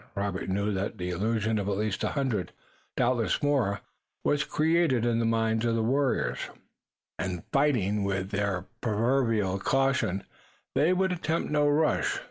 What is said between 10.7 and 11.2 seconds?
they would